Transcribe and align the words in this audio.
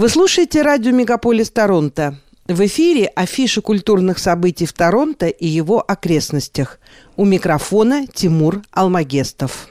Вы 0.00 0.08
слушаете 0.08 0.62
радио 0.62 0.92
«Мегаполис 0.92 1.50
Торонто». 1.50 2.18
В 2.46 2.64
эфире 2.64 3.04
афиша 3.08 3.60
культурных 3.60 4.18
событий 4.18 4.64
в 4.64 4.72
Торонто 4.72 5.26
и 5.26 5.46
его 5.46 5.84
окрестностях. 5.86 6.80
У 7.18 7.26
микрофона 7.26 8.06
Тимур 8.06 8.62
Алмагестов. 8.70 9.68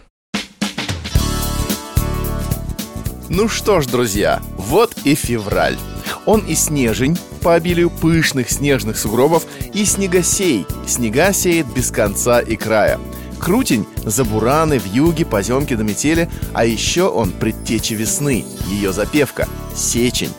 Ну 3.28 3.48
что 3.48 3.82
ж, 3.82 3.88
друзья, 3.88 4.40
вот 4.56 4.94
и 5.04 5.16
февраль. 5.16 5.80
Он 6.28 6.42
и 6.42 6.54
снежень 6.54 7.18
по 7.42 7.56
обилию 7.56 7.90
пышных 7.90 8.52
снежных 8.52 9.00
сугробов, 9.00 9.48
и 9.74 9.84
снегосей. 9.84 10.68
Снега 10.86 11.34
сеет 11.34 11.66
без 11.74 11.90
конца 11.90 12.40
и 12.40 12.56
края. 12.56 13.00
Крутень 13.40 13.88
за 14.04 14.26
бураны, 14.26 14.78
вьюги, 14.78 15.24
поземки 15.24 15.74
до 15.74 15.84
метели, 15.84 16.30
а 16.54 16.66
еще 16.66 17.08
он 17.08 17.32
предтеча 17.32 17.96
весны, 17.96 18.46
ее 18.68 18.92
запевка– 18.92 19.48
сечень. 19.76 20.34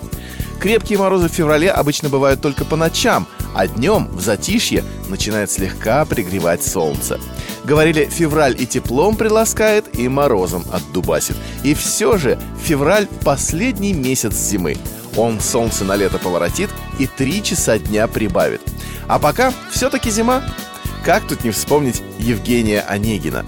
Крепкие 0.61 0.99
морозы 0.99 1.29
в 1.29 1.33
феврале 1.33 1.71
обычно 1.71 2.11
бывают 2.11 2.43
только 2.43 2.67
по 2.67 2.77
ночам, 2.77 3.27
а 3.55 3.67
днем 3.67 4.09
в 4.13 4.21
затишье 4.21 4.85
начинает 5.09 5.51
слегка 5.51 6.05
пригревать 6.05 6.63
солнце. 6.63 7.19
Говорили, 7.65 8.05
февраль 8.05 8.55
и 8.61 8.67
теплом 8.67 9.17
приласкает, 9.17 9.87
и 9.99 10.07
морозом 10.09 10.65
отдубасит. 10.71 11.37
И 11.65 11.73
все 11.75 12.19
же 12.19 12.39
февраль– 12.63 13.07
последний 13.25 13.95
месяц 13.95 14.35
зимы. 14.35 14.77
Он 15.17 15.41
солнце 15.41 15.85
на 15.85 15.97
лето 15.97 16.19
поворотит 16.19 16.71
и 16.99 17.07
три 17.07 17.43
часа 17.43 17.79
дня 17.79 18.07
прибавит. 18.07 18.61
А 19.09 19.19
пока 19.19 19.53
все-таки 19.71 20.11
зима. 20.11 20.43
Как 21.05 21.27
тут 21.27 21.45
не 21.45 21.51
вспомнить 21.51 22.03
Евгения 22.19 22.81
Онегина? 22.81 23.45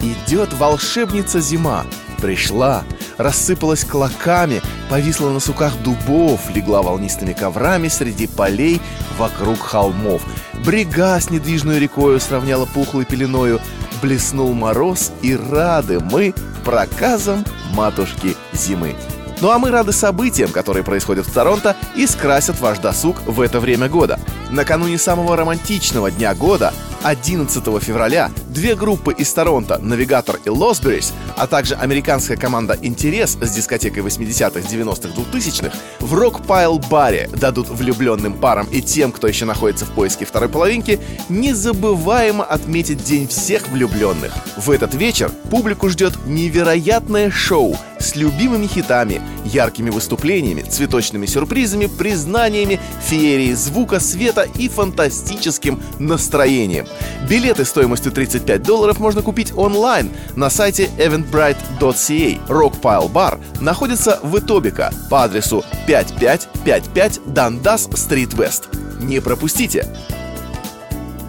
«Идет 0.00 0.52
волшебница 0.54 1.40
зима, 1.40 1.84
пришла, 2.20 2.84
рассыпалась 3.18 3.84
клоками, 3.84 4.62
повисла 4.88 5.30
на 5.30 5.40
суках 5.40 5.76
дубов, 5.82 6.40
легла 6.54 6.82
волнистыми 6.82 7.32
коврами 7.32 7.88
среди 7.88 8.26
полей 8.26 8.80
вокруг 9.18 9.58
холмов. 9.58 10.22
Брега 10.64 11.20
с 11.20 11.30
недвижной 11.30 11.78
рекою 11.78 12.20
сравняла 12.20 12.64
пухлой 12.64 13.04
пеленою, 13.04 13.60
блеснул 14.00 14.54
мороз, 14.54 15.12
и 15.20 15.36
рады 15.36 16.00
мы 16.00 16.32
проказам 16.64 17.44
матушки 17.74 18.36
зимы. 18.52 18.94
Ну 19.40 19.50
а 19.50 19.58
мы 19.58 19.70
рады 19.70 19.92
событиям, 19.92 20.50
которые 20.50 20.82
происходят 20.82 21.26
в 21.26 21.32
Торонто 21.32 21.76
и 21.94 22.06
скрасят 22.06 22.60
ваш 22.60 22.78
досуг 22.78 23.22
в 23.24 23.40
это 23.40 23.60
время 23.60 23.88
года. 23.88 24.18
Накануне 24.50 24.98
самого 24.98 25.36
романтичного 25.36 26.10
дня 26.10 26.34
года 26.34 26.74
11 27.04 27.62
февраля 27.80 28.30
две 28.58 28.74
группы 28.74 29.12
из 29.12 29.32
Торонто, 29.32 29.78
Навигатор 29.78 30.40
и 30.44 30.50
Лосберис, 30.50 31.12
а 31.36 31.46
также 31.46 31.76
американская 31.76 32.36
команда 32.36 32.76
Интерес 32.82 33.38
с 33.40 33.50
дискотекой 33.52 34.02
80-х, 34.02 34.68
90-х, 34.68 35.10
2000-х 35.14 35.76
в 36.00 36.14
рок-пайл-баре 36.14 37.30
дадут 37.36 37.68
влюбленным 37.68 38.32
парам 38.32 38.66
и 38.72 38.82
тем, 38.82 39.12
кто 39.12 39.28
еще 39.28 39.44
находится 39.44 39.86
в 39.86 39.90
поиске 39.90 40.24
второй 40.24 40.48
половинки, 40.48 40.98
незабываемо 41.28 42.42
отметить 42.42 43.04
День 43.04 43.28
всех 43.28 43.68
влюбленных. 43.68 44.32
В 44.56 44.72
этот 44.72 44.92
вечер 44.92 45.30
публику 45.50 45.88
ждет 45.88 46.14
невероятное 46.26 47.30
шоу 47.30 47.76
с 48.00 48.16
любимыми 48.16 48.66
хитами, 48.66 49.20
яркими 49.44 49.90
выступлениями, 49.90 50.62
цветочными 50.62 51.26
сюрпризами, 51.26 51.86
признаниями, 51.86 52.80
феерией 53.02 53.54
звука, 53.54 54.00
света 54.00 54.46
и 54.56 54.68
фантастическим 54.68 55.80
настроением. 55.98 56.86
Билеты 57.28 57.64
стоимостью 57.64 58.12
35 58.48 58.62
долларов 58.62 58.98
можно 58.98 59.20
купить 59.20 59.52
онлайн 59.56 60.10
на 60.34 60.48
сайте 60.48 60.88
eventbrite.ca. 60.96 62.46
Rockpile 62.48 63.12
Bar 63.12 63.38
находится 63.60 64.20
в 64.22 64.38
Итобика 64.38 64.90
по 65.10 65.24
адресу 65.24 65.62
5555 65.86 67.20
Дандас 67.26 67.90
Стрит 67.94 68.32
Вест. 68.32 68.70
Не 69.00 69.20
пропустите! 69.20 69.86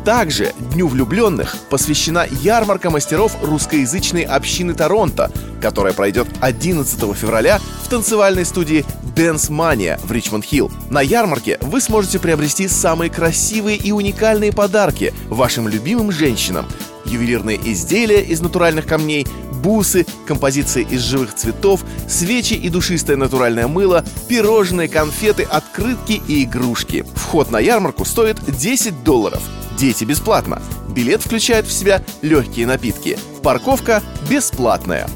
Также 0.06 0.54
Дню 0.74 0.88
влюбленных 0.88 1.58
посвящена 1.70 2.26
ярмарка 2.42 2.90
мастеров 2.90 3.36
русскоязычной 3.42 4.24
общины 4.24 4.74
Торонто, 4.74 5.32
которая 5.62 5.94
пройдет 5.94 6.28
11 6.40 7.16
февраля 7.16 7.60
в 7.84 7.90
танцевальной 7.90 8.46
студии 8.46 8.86
Dance 9.16 9.50
Mania 9.50 10.00
в 10.04 10.12
Ричмонд-Хилл. 10.12 10.72
На 10.90 11.02
ярмарке 11.02 11.58
вы 11.62 11.82
сможете 11.82 12.20
приобрести 12.20 12.68
самые 12.68 13.10
красивые 13.10 13.78
и 13.78 13.92
уникальные 13.92 14.54
подарки 14.54 15.14
вашим 15.28 15.68
любимым 15.68 16.12
женщинам. 16.12 16.66
Ювелирные 17.06 17.60
изделия 17.72 18.22
из 18.22 18.40
натуральных 18.40 18.86
камней, 18.86 19.28
бусы, 19.64 20.06
композиции 20.28 20.88
из 20.90 21.02
живых 21.02 21.36
цветов, 21.36 21.82
свечи 22.08 22.54
и 22.54 22.70
душистое 22.70 23.18
натуральное 23.18 23.68
мыло, 23.68 24.06
пирожные, 24.28 24.88
конфеты, 24.88 25.44
открытки 25.44 26.22
и 26.28 26.44
игрушки. 26.44 27.06
Вход 27.16 27.52
на 27.52 27.60
ярмарку 27.60 28.06
стоит 28.06 28.38
10 28.46 29.04
долларов– 29.04 29.42
Дети 29.80 30.04
бесплатно. 30.04 30.62
Билет 30.90 31.22
включает 31.22 31.66
в 31.66 31.72
себя 31.72 32.04
легкие 32.22 32.68
напитки. 32.68 33.18
Парковка 33.42 34.04
бесплатная. 34.30 35.10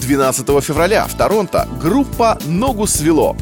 12 0.00 0.46
февраля 0.64 1.06
в 1.06 1.14
Торонто 1.14 1.68
группа 1.78 2.38
«Ногу 2.46 2.86
свело». 2.86 3.36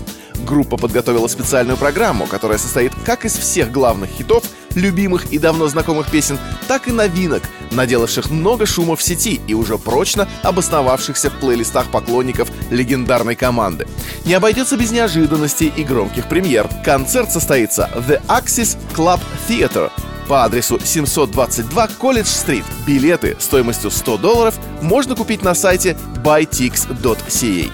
Группа 0.44 0.76
подготовила 0.76 1.28
специальную 1.28 1.76
программу, 1.76 2.26
которая 2.26 2.58
состоит 2.58 2.92
как 3.04 3.24
из 3.24 3.36
всех 3.36 3.70
главных 3.70 4.10
хитов, 4.10 4.42
любимых 4.76 5.32
и 5.32 5.38
давно 5.38 5.66
знакомых 5.66 6.08
песен, 6.08 6.38
так 6.68 6.86
и 6.86 6.92
новинок, 6.92 7.42
наделавших 7.72 8.30
много 8.30 8.66
шума 8.66 8.94
в 8.94 9.02
сети 9.02 9.40
и 9.48 9.54
уже 9.54 9.78
прочно 9.78 10.28
обосновавшихся 10.42 11.30
в 11.30 11.40
плейлистах 11.40 11.90
поклонников 11.90 12.48
легендарной 12.70 13.34
команды. 13.34 13.88
Не 14.24 14.34
обойдется 14.34 14.76
без 14.76 14.92
неожиданностей 14.92 15.72
и 15.74 15.82
громких 15.82 16.28
премьер. 16.28 16.68
Концерт 16.84 17.32
состоится 17.32 17.90
в 17.94 18.08
The 18.08 18.24
Axis 18.26 18.76
Club 18.94 19.20
Theater 19.48 19.90
по 20.28 20.44
адресу 20.44 20.78
722 20.82 21.88
Колледж-стрит. 21.98 22.64
Билеты 22.86 23.36
стоимостью 23.38 23.90
100 23.90 24.18
долларов 24.18 24.54
можно 24.82 25.14
купить 25.14 25.42
на 25.42 25.54
сайте 25.54 25.96
buytix.ca. 26.22 27.70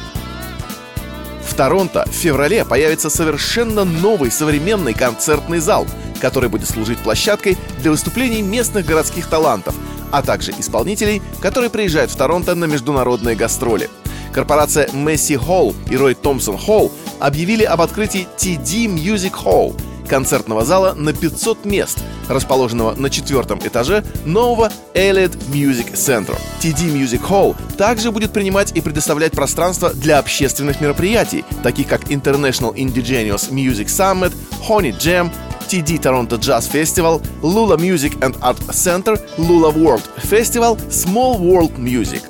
В 1.53 1.55
Торонто 1.55 2.07
в 2.09 2.15
феврале 2.15 2.65
появится 2.65 3.11
совершенно 3.11 3.85
новый 3.85 4.31
современный 4.31 4.95
концертный 4.95 5.59
зал, 5.59 5.87
который 6.23 6.49
будет 6.49 6.69
служить 6.69 6.99
площадкой 7.01 7.59
для 7.81 7.91
выступлений 7.91 8.41
местных 8.43 8.87
городских 8.87 9.27
талантов, 9.27 9.75
а 10.13 10.23
также 10.23 10.53
исполнителей, 10.57 11.21
которые 11.41 11.69
приезжают 11.69 12.13
в 12.13 12.17
Торонто 12.17 12.55
на 12.55 12.67
международные 12.67 13.35
гастроли. 13.35 13.91
Корпорация 14.33 14.89
Месси 14.93 15.37
Холл 15.37 15.75
и 15.91 15.97
Рой 15.97 16.15
Томпсон 16.15 16.57
Холл 16.57 16.93
объявили 17.19 17.65
об 17.65 17.83
открытии 17.83 18.29
TD 18.39 18.87
Music 18.87 19.33
Hall– 19.33 19.79
концертного 20.13 20.63
зала 20.63 20.93
на 20.93 21.15
500 21.15 21.65
мест, 21.65 21.99
расположенного 22.29 22.95
на 22.95 23.09
четвертом 23.09 23.59
этаже 23.61 24.05
нового 24.27 24.71
Elliott 24.93 25.39
Music 25.51 25.95
Center. 25.95 26.39
TD 26.61 26.93
Music 26.93 27.23
Hall 27.29 27.57
также 27.79 28.13
будет 28.13 28.31
принимать 28.31 28.73
и 28.77 28.83
предоставлять 28.83 29.33
пространство 29.33 29.95
для 29.95 30.19
общественных 30.19 30.83
мероприятий, 30.83 31.47
таких 31.63 31.89
как 31.89 32.11
International 32.11 32.75
Indigenous 32.75 33.51
Music 33.51 33.87
Summit, 33.87 34.35
Honey 34.69 34.95
Jam, 34.99 35.33
TD 35.73 36.03
Toronto 36.03 36.37
Jazz 36.37 36.69
Festival, 36.69 37.23
Lula 37.41 37.79
Music 37.79 38.13
and 38.21 38.37
Art 38.43 38.59
Center, 38.73 39.19
Lula 39.39 39.71
World 39.71 40.03
Festival, 40.19 40.77
Small 40.91 41.41
World 41.41 41.79
Music. 41.79 42.23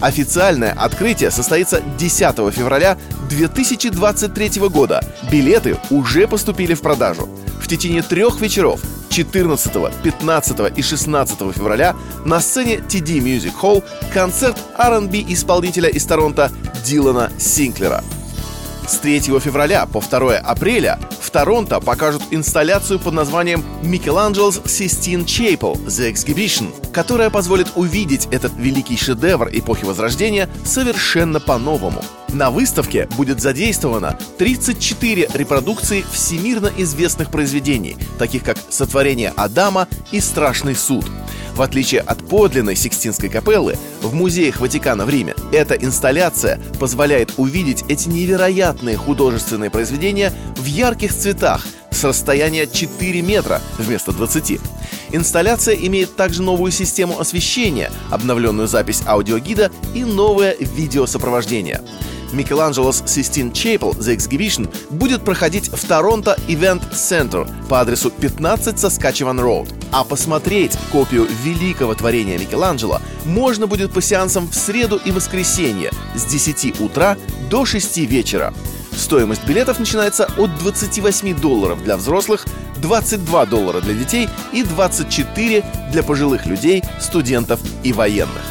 Официальное 0.00 0.72
открытие 0.72 1.32
состоится 1.32 1.82
10 1.98 2.36
февраля 2.54 2.96
2023 3.28 4.68
года. 4.68 5.02
Билеты 5.32 5.76
уже 5.90 6.28
поступили 6.28 6.74
в 6.74 6.80
продажу. 6.80 7.28
В 7.60 7.66
течение 7.66 8.02
трех 8.02 8.40
вечеров 8.40 8.80
14, 9.10 9.72
15 10.04 10.78
и 10.78 10.82
16 10.82 11.38
февраля 11.56 11.96
на 12.24 12.38
сцене 12.38 12.76
TD 12.76 13.18
Music 13.18 13.54
Hall 13.60 13.82
концерт 14.14 14.58
R&B 14.78 15.24
исполнителя 15.26 15.88
из 15.88 16.04
Торонто 16.04 16.52
Дилана 16.84 17.32
Синклера– 17.36 18.04
с 18.86 18.98
3 18.98 19.20
февраля 19.40 19.86
по 19.86 20.00
2 20.00 20.36
апреля 20.38 20.98
Торонто 21.36 21.80
покажут 21.80 22.22
инсталляцию 22.30 22.98
под 22.98 23.12
названием 23.12 23.62
Michelangelo's 23.82 24.64
Sistine 24.64 25.26
Chapel 25.26 25.74
The 25.84 26.10
Exhibition, 26.10 26.72
которая 26.94 27.28
позволит 27.28 27.72
увидеть 27.74 28.26
этот 28.30 28.52
великий 28.56 28.96
шедевр 28.96 29.50
эпохи 29.52 29.84
Возрождения 29.84 30.48
совершенно 30.64 31.38
по-новому. 31.38 32.02
На 32.28 32.50
выставке 32.50 33.08
будет 33.16 33.40
задействовано 33.40 34.18
34 34.38 35.28
репродукции 35.34 36.04
всемирно 36.10 36.70
известных 36.76 37.30
произведений, 37.30 37.96
таких 38.18 38.42
как 38.42 38.58
«Сотворение 38.68 39.32
Адама» 39.36 39.88
и 40.10 40.20
«Страшный 40.20 40.74
суд», 40.74 41.04
в 41.56 41.62
отличие 41.62 42.02
от 42.02 42.18
подлинной 42.18 42.76
Сикстинской 42.76 43.30
капеллы, 43.30 43.78
в 44.02 44.14
музеях 44.14 44.60
Ватикана 44.60 45.06
в 45.06 45.08
Риме 45.08 45.34
эта 45.52 45.74
инсталляция 45.74 46.60
позволяет 46.78 47.32
увидеть 47.38 47.82
эти 47.88 48.10
невероятные 48.10 48.98
художественные 48.98 49.70
произведения 49.70 50.32
в 50.56 50.66
ярких 50.66 51.14
цветах 51.14 51.66
с 51.90 52.04
расстояния 52.04 52.66
4 52.66 53.22
метра 53.22 53.62
вместо 53.78 54.12
20. 54.12 54.60
Инсталляция 55.12 55.74
имеет 55.76 56.14
также 56.14 56.42
новую 56.42 56.72
систему 56.72 57.18
освещения, 57.18 57.90
обновленную 58.10 58.68
запись 58.68 59.02
аудиогида 59.06 59.70
и 59.94 60.04
новое 60.04 60.54
видеосопровождение. 60.58 61.80
Michelangelo's 62.32 63.02
Sistine 63.04 63.52
Chapel 63.52 63.96
The 63.98 64.16
Exhibition 64.16 64.68
будет 64.90 65.24
проходить 65.24 65.68
в 65.68 65.86
Торонто 65.86 66.38
Event 66.48 66.92
Center 66.92 67.48
по 67.68 67.80
адресу 67.80 68.10
15 68.10 68.76
Saskatchewan 68.76 69.40
Road. 69.40 69.72
А 69.92 70.04
посмотреть 70.04 70.76
копию 70.92 71.26
великого 71.42 71.94
творения 71.94 72.38
Микеланджело 72.38 73.00
можно 73.24 73.66
будет 73.66 73.92
по 73.92 74.02
сеансам 74.02 74.48
в 74.48 74.54
среду 74.54 75.00
и 75.04 75.10
воскресенье 75.10 75.90
с 76.14 76.24
10 76.24 76.80
утра 76.80 77.16
до 77.50 77.64
6 77.64 77.98
вечера. 77.98 78.52
Стоимость 78.96 79.46
билетов 79.46 79.78
начинается 79.78 80.24
от 80.36 80.56
28 80.58 81.38
долларов 81.38 81.82
для 81.84 81.96
взрослых, 81.96 82.46
22 82.78 83.46
доллара 83.46 83.80
для 83.80 83.94
детей 83.94 84.28
и 84.52 84.62
24 84.62 85.64
для 85.92 86.02
пожилых 86.02 86.46
людей, 86.46 86.82
студентов 86.98 87.60
и 87.82 87.92
военных. 87.92 88.42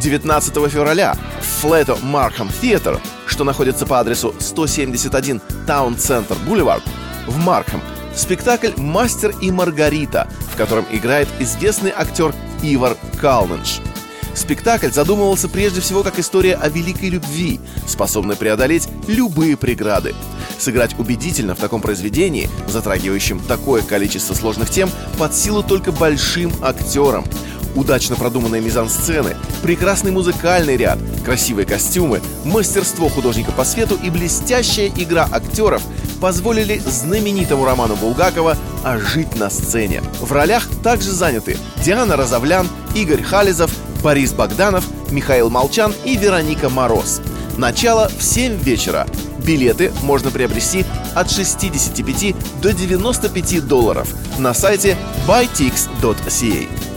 19 0.00 0.70
февраля 0.70 1.16
Флето 1.60 1.98
Мархам 2.02 2.48
Theater, 2.48 2.98
что 3.26 3.44
находится 3.44 3.84
по 3.84 4.00
адресу 4.00 4.34
171 4.38 5.42
Таун 5.66 5.94
Центр 5.94 6.34
Бульвар, 6.48 6.80
в 7.26 7.36
Мархам, 7.36 7.82
спектакль 8.16 8.70
«Мастер 8.78 9.34
и 9.42 9.50
Маргарита», 9.50 10.26
в 10.50 10.56
котором 10.56 10.86
играет 10.90 11.28
известный 11.38 11.92
актер 11.94 12.34
Ивар 12.62 12.96
Калненш. 13.20 13.80
Спектакль 14.34 14.90
задумывался 14.90 15.50
прежде 15.50 15.82
всего 15.82 16.02
как 16.02 16.18
история 16.18 16.54
о 16.54 16.70
великой 16.70 17.10
любви, 17.10 17.60
способной 17.86 18.36
преодолеть 18.36 18.88
любые 19.06 19.58
преграды. 19.58 20.14
Сыграть 20.58 20.98
убедительно 20.98 21.54
в 21.54 21.58
таком 21.58 21.82
произведении, 21.82 22.48
затрагивающем 22.68 23.38
такое 23.38 23.82
количество 23.82 24.32
сложных 24.32 24.70
тем, 24.70 24.88
под 25.18 25.34
силу 25.34 25.62
только 25.62 25.92
большим 25.92 26.52
актерам– 26.62 27.26
удачно 27.74 28.16
продуманные 28.16 28.60
мизансцены, 28.60 29.36
прекрасный 29.62 30.10
музыкальный 30.10 30.76
ряд, 30.76 30.98
красивые 31.24 31.66
костюмы, 31.66 32.20
мастерство 32.44 33.08
художника 33.08 33.52
по 33.52 33.64
свету 33.64 33.98
и 34.02 34.10
блестящая 34.10 34.88
игра 34.88 35.28
актеров 35.30 35.82
позволили 36.20 36.78
знаменитому 36.78 37.64
роману 37.64 37.96
Булгакова 37.96 38.56
ожить 38.84 39.36
на 39.36 39.50
сцене. 39.50 40.02
В 40.20 40.30
ролях 40.32 40.68
также 40.82 41.10
заняты 41.10 41.56
Диана 41.82 42.16
Розовлян, 42.16 42.68
Игорь 42.94 43.22
Хализов, 43.22 43.70
Борис 44.02 44.32
Богданов, 44.32 44.84
Михаил 45.10 45.50
Молчан 45.50 45.94
и 46.04 46.16
Вероника 46.16 46.68
Мороз. 46.68 47.20
Начало 47.56 48.08
в 48.08 48.22
7 48.22 48.58
вечера. 48.62 49.06
Билеты 49.44 49.92
можно 50.02 50.30
приобрести 50.30 50.84
от 51.14 51.30
65 51.30 52.34
до 52.60 52.72
95 52.72 53.66
долларов 53.66 54.08
на 54.38 54.54
сайте 54.54 54.96
buytix.ca. 55.26 56.89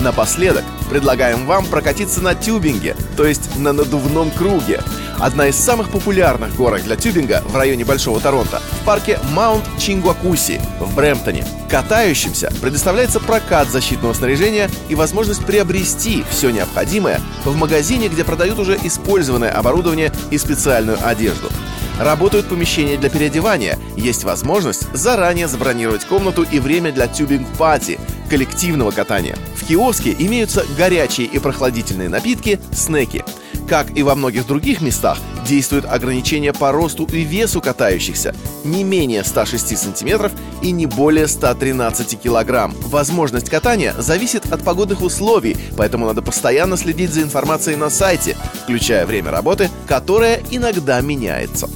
Напоследок 0.00 0.64
предлагаем 0.90 1.46
вам 1.46 1.66
прокатиться 1.66 2.20
на 2.20 2.34
тюбинге, 2.34 2.96
то 3.16 3.26
есть 3.26 3.56
на 3.58 3.72
надувном 3.72 4.30
круге. 4.30 4.82
Одна 5.18 5.48
из 5.48 5.56
самых 5.56 5.88
популярных 5.88 6.54
горок 6.54 6.82
для 6.82 6.96
тюбинга 6.96 7.42
в 7.46 7.56
районе 7.56 7.84
Большого 7.84 8.20
Торонто 8.20 8.60
в 8.60 8.84
парке 8.84 9.18
Маунт 9.32 9.64
Чингуакуси 9.78 10.60
в 10.78 10.94
Брэмптоне. 10.94 11.46
Катающимся 11.70 12.52
предоставляется 12.60 13.18
прокат 13.18 13.70
защитного 13.70 14.12
снаряжения 14.12 14.68
и 14.90 14.94
возможность 14.94 15.44
приобрести 15.46 16.24
все 16.30 16.50
необходимое 16.50 17.20
в 17.44 17.56
магазине, 17.56 18.08
где 18.08 18.24
продают 18.24 18.58
уже 18.58 18.78
использованное 18.82 19.50
оборудование 19.50 20.12
и 20.30 20.36
специальную 20.36 20.98
одежду. 21.02 21.50
Работают 21.98 22.46
помещения 22.46 22.98
для 22.98 23.08
переодевания, 23.08 23.78
есть 23.96 24.24
возможность 24.24 24.86
заранее 24.92 25.48
забронировать 25.48 26.04
комнату 26.04 26.42
и 26.42 26.58
время 26.58 26.92
для 26.92 27.06
тюбинг-пати, 27.06 27.98
коллективного 28.28 28.90
катания. 28.90 29.38
В 29.66 29.68
киоске 29.68 30.14
имеются 30.16 30.64
горячие 30.78 31.26
и 31.26 31.40
прохладительные 31.40 32.08
напитки, 32.08 32.60
снеки. 32.70 33.24
Как 33.68 33.98
и 33.98 34.04
во 34.04 34.14
многих 34.14 34.46
других 34.46 34.80
местах, 34.80 35.18
действует 35.44 35.84
ограничение 35.86 36.52
по 36.52 36.70
росту 36.70 37.04
и 37.12 37.22
весу 37.22 37.60
катающихся 37.60 38.32
не 38.62 38.84
менее 38.84 39.24
106 39.24 39.76
сантиметров 39.76 40.30
и 40.62 40.70
не 40.70 40.86
более 40.86 41.26
113 41.26 42.20
килограмм. 42.20 42.76
Возможность 42.82 43.50
катания 43.50 43.92
зависит 43.98 44.52
от 44.52 44.62
погодных 44.62 45.02
условий, 45.02 45.56
поэтому 45.76 46.06
надо 46.06 46.22
постоянно 46.22 46.76
следить 46.76 47.10
за 47.10 47.22
информацией 47.22 47.74
на 47.74 47.90
сайте, 47.90 48.36
включая 48.62 49.04
время 49.04 49.32
работы, 49.32 49.68
которое 49.88 50.42
иногда 50.52 51.00
меняется. 51.00 51.68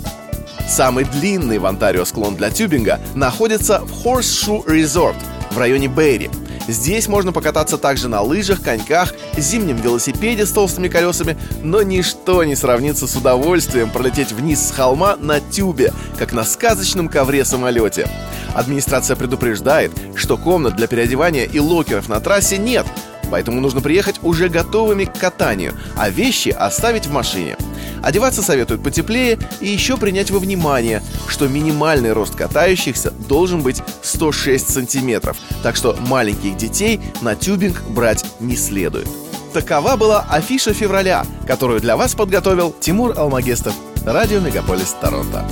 Самый 0.69 1.07
длинный 1.07 1.59
в 1.59 1.67
Онтарио 1.67 2.05
склон 2.05 2.37
для 2.37 2.51
тюбинга 2.51 3.01
находится 3.17 3.81
в 3.81 4.07
Horseshoe 4.07 4.65
Resort 4.65 5.17
в 5.51 5.59
районе 5.59 5.89
Бэйри. 5.89 6.31
Здесь 6.69 7.09
можно 7.09 7.33
покататься 7.33 7.79
также 7.79 8.09
на 8.09 8.21
лыжах, 8.21 8.63
коньках, 8.63 9.15
зимнем 9.37 9.77
велосипеде 9.77 10.47
с 10.47 10.53
толстыми 10.53 10.89
колесами, 10.89 11.37
но 11.63 11.83
ничто 11.83 12.45
не 12.45 12.55
сравнится 12.55 13.07
с 13.07 13.17
удовольствием 13.17 13.91
пролететь 13.91 14.33
вниз 14.33 14.69
с 14.69 14.71
холма 14.71 15.17
на 15.17 15.41
тюбе, 15.41 15.93
как 16.19 16.33
на 16.33 16.45
сказочном 16.45 17.09
ковре-самолете. 17.09 18.09
Администрация 18.55 19.17
предупреждает, 19.17 19.93
что 20.15 20.37
комнат 20.37 20.77
для 20.77 20.87
переодевания 20.87 21.45
и 21.45 21.59
локеров 21.59 22.09
на 22.09 22.21
трассе 22.21 22.59
нет, 22.59 22.87
поэтому 23.31 23.61
нужно 23.61 23.81
приехать 23.81 24.21
уже 24.23 24.49
готовыми 24.49 25.05
к 25.05 25.19
катанию, 25.19 25.75
а 25.97 26.11
вещи 26.11 26.51
оставить 26.51 27.07
в 27.07 27.13
машине– 27.13 27.57
Одеваться 28.03 28.43
советуют 28.43 28.83
потеплее 28.83 29.39
и 29.61 29.69
еще 29.69 29.97
принять 29.97 30.31
во 30.31 30.39
внимание, 30.39 31.03
что 31.29 31.49
минимальный 31.49 32.13
рост 32.13 32.35
катающихся 32.35 33.11
должен 33.11 33.63
быть 33.63 33.83
106 34.03 34.71
сантиметров, 34.71 35.37
так 35.63 35.77
что 35.77 35.97
маленьких 36.09 36.57
детей 36.57 37.01
на 37.21 37.35
тюбинг 37.35 37.83
брать 37.89 38.25
не 38.41 38.57
следует. 38.57 39.09
Такова 39.53 39.97
была 39.97 40.25
афиша 40.31 40.73
февраля, 40.73 41.27
которую 41.47 41.81
для 41.81 41.97
вас 41.97 42.15
подготовил 42.15 42.75
Тимур 42.79 43.19
Алмагестов, 43.19 43.75
радио 44.05 44.41
«Мегаполис 44.41 44.95
Торонто». 45.01 45.45